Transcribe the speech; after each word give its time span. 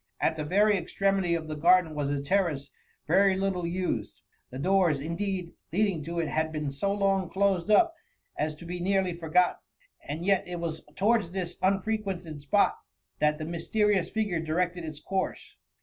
At 0.19 0.35
the 0.35 0.41
ex*^ 0.43 0.95
tremity 0.97 1.35
of 1.37 1.47
the 1.47 1.53
garden 1.53 1.93
was 1.93 2.09
a 2.09 2.19
terrace 2.19 2.71
very 3.05 3.35
little 3.35 3.67
used; 3.67 4.23
the 4.49 4.57
door, 4.57 4.89
indeed, 4.89 5.53
leading 5.71 6.01
to 6.05 6.19
it 6.19 6.27
had 6.27 6.51
been 6.51 6.71
so 6.71 6.91
long 6.91 7.29
closed 7.29 7.69
up, 7.69 7.93
as 8.35 8.55
to 8.55 8.65
be 8.65 8.79
nearly 8.79 9.13
forgotten, 9.13 9.61
and 10.07 10.25
yet 10.25 10.47
it 10.47 10.59
was 10.59 10.81
towards 10.95 11.29
this 11.29 11.55
unfrequented 11.61 12.41
spot 12.41 12.79
that 13.19 13.35
TBB 13.35 13.35
XVIOIY. 13.35 13.37
S07 13.37 13.37
tibe 13.37 13.49
mystenous 13.51 14.09
figure 14.09 14.39
directed 14.39 14.85
its 14.85 14.99
course. 14.99 15.57